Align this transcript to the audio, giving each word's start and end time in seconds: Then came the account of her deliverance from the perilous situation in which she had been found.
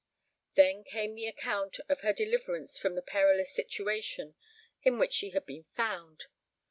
Then 0.55 0.83
came 0.83 1.13
the 1.13 1.27
account 1.27 1.79
of 1.87 2.01
her 2.01 2.11
deliverance 2.11 2.75
from 2.75 2.95
the 2.95 3.03
perilous 3.03 3.53
situation 3.53 4.33
in 4.81 4.97
which 4.97 5.13
she 5.13 5.29
had 5.29 5.45
been 5.45 5.65
found. 5.75 6.25